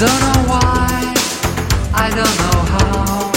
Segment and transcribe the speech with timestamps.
[0.00, 1.14] Don't know why,
[1.94, 3.30] I don't know how.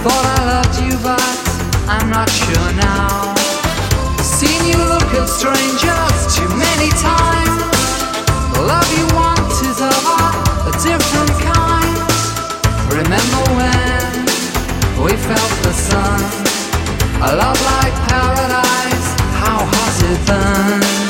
[0.00, 1.20] Thought I loved you, but
[1.84, 3.34] I'm not sure now.
[4.24, 7.60] Seen you looking at strangers too many times.
[8.56, 10.00] The love you want is of
[10.64, 12.08] a different kind.
[12.88, 14.16] Remember when
[15.04, 16.20] we felt the sun?
[17.20, 19.08] A love like paradise,
[19.44, 21.09] how has it been?